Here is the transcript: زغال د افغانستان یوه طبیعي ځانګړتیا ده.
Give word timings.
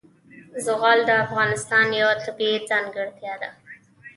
زغال 0.65 0.99
د 1.05 1.11
افغانستان 1.25 1.85
یوه 1.99 2.13
طبیعي 2.25 2.57
ځانګړتیا 2.69 3.33
ده. 3.41 3.49